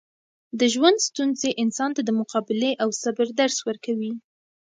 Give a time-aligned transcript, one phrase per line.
[0.59, 4.13] د ژوند ستونزې انسان ته د مقابلې او صبر درس ورکوي.